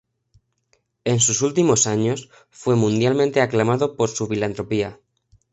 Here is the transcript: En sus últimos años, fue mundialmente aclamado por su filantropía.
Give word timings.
En 1.03 1.19
sus 1.19 1.43
últimos 1.43 1.85
años, 1.85 2.31
fue 2.49 2.75
mundialmente 2.75 3.39
aclamado 3.39 3.95
por 3.95 4.09
su 4.09 4.25
filantropía. 4.25 4.99